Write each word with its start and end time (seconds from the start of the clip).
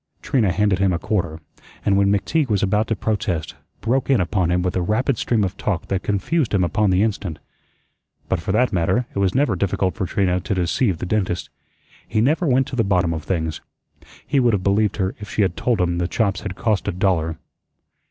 Trina 0.23 0.51
handed 0.51 0.79
him 0.79 0.91
a 0.91 0.97
quarter; 0.97 1.39
and 1.85 1.95
when 1.95 2.11
McTeague 2.11 2.49
was 2.49 2.63
about 2.63 2.87
to 2.87 2.95
protest, 2.95 3.53
broke 3.81 4.09
in 4.09 4.19
upon 4.19 4.49
him 4.49 4.63
with 4.63 4.75
a 4.75 4.81
rapid 4.81 5.15
stream 5.19 5.43
of 5.43 5.55
talk 5.57 5.89
that 5.89 6.01
confused 6.01 6.55
him 6.55 6.63
upon 6.63 6.89
the 6.89 7.03
instant. 7.03 7.37
But 8.27 8.39
for 8.39 8.51
that 8.51 8.73
matter, 8.73 9.05
it 9.13 9.19
was 9.19 9.35
never 9.35 9.55
difficult 9.55 9.93
for 9.93 10.07
Trina 10.07 10.39
to 10.39 10.55
deceive 10.55 10.97
the 10.97 11.05
dentist. 11.05 11.51
He 12.07 12.19
never 12.19 12.47
went 12.47 12.65
to 12.69 12.75
the 12.75 12.83
bottom 12.83 13.13
of 13.13 13.21
things. 13.25 13.61
He 14.25 14.39
would 14.39 14.53
have 14.53 14.63
believed 14.63 14.97
her 14.97 15.13
if 15.19 15.29
she 15.29 15.43
had 15.43 15.55
told 15.55 15.79
him 15.79 15.99
the 15.99 16.07
chops 16.07 16.41
had 16.41 16.55
cost 16.55 16.87
a 16.87 16.91
dollar. 16.91 17.37